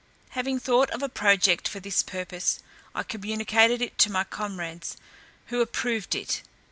Having 0.29 0.59
thought 0.61 0.89
of 0.89 1.03
a 1.03 1.09
project 1.09 1.67
for 1.67 1.79
this 1.79 2.01
purpose, 2.01 2.59
I 2.95 3.03
communicated 3.03 3.83
it 3.83 3.99
to 3.99 4.11
my 4.11 4.23
comrades, 4.23 4.97
who 5.49 5.61
approved 5.61 6.15
it. 6.15 6.41